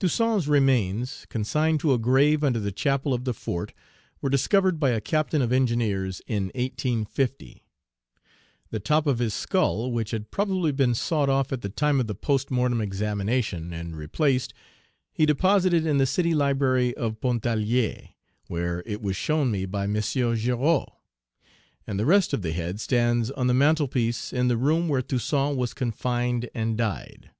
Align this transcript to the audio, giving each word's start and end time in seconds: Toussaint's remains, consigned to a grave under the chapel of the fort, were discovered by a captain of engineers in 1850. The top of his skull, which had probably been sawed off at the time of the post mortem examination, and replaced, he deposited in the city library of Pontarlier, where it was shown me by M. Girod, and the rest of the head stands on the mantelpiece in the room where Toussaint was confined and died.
Toussaint's 0.00 0.46
remains, 0.46 1.26
consigned 1.28 1.80
to 1.80 1.92
a 1.92 1.98
grave 1.98 2.42
under 2.42 2.58
the 2.58 2.72
chapel 2.72 3.12
of 3.12 3.24
the 3.26 3.34
fort, 3.34 3.74
were 4.22 4.30
discovered 4.30 4.80
by 4.80 4.88
a 4.88 5.02
captain 5.02 5.42
of 5.42 5.52
engineers 5.52 6.22
in 6.26 6.44
1850. 6.54 7.62
The 8.70 8.80
top 8.80 9.06
of 9.06 9.18
his 9.18 9.34
skull, 9.34 9.92
which 9.92 10.12
had 10.12 10.30
probably 10.30 10.72
been 10.72 10.94
sawed 10.94 11.28
off 11.28 11.52
at 11.52 11.60
the 11.60 11.68
time 11.68 12.00
of 12.00 12.06
the 12.06 12.14
post 12.14 12.50
mortem 12.50 12.80
examination, 12.80 13.74
and 13.74 13.94
replaced, 13.98 14.54
he 15.12 15.26
deposited 15.26 15.84
in 15.84 15.98
the 15.98 16.06
city 16.06 16.34
library 16.34 16.94
of 16.94 17.20
Pontarlier, 17.20 18.14
where 18.46 18.82
it 18.86 19.02
was 19.02 19.14
shown 19.14 19.50
me 19.50 19.66
by 19.66 19.84
M. 19.84 19.92
Girod, 19.96 20.88
and 21.86 22.00
the 22.00 22.06
rest 22.06 22.32
of 22.32 22.40
the 22.40 22.52
head 22.52 22.80
stands 22.80 23.30
on 23.32 23.46
the 23.46 23.52
mantelpiece 23.52 24.32
in 24.32 24.48
the 24.48 24.56
room 24.56 24.88
where 24.88 25.02
Toussaint 25.02 25.54
was 25.56 25.74
confined 25.74 26.48
and 26.54 26.78
died. 26.78 27.30